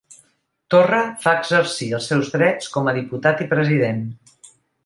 Torra 0.73 1.01
fa 1.25 1.33
exercir 1.41 1.89
els 1.99 2.09
seus 2.13 2.33
drets 2.39 2.73
com 2.77 2.93
a 2.93 2.97
diputat 3.01 3.47
i 3.47 3.51
president 3.55 4.05